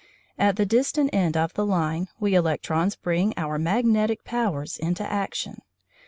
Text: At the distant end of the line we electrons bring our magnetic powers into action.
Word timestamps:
At 0.39 0.55
the 0.55 0.65
distant 0.65 1.11
end 1.13 1.37
of 1.37 1.53
the 1.53 1.63
line 1.63 2.07
we 2.19 2.33
electrons 2.33 2.95
bring 2.95 3.35
our 3.37 3.59
magnetic 3.59 4.23
powers 4.23 4.77
into 4.79 5.03
action. 5.03 5.61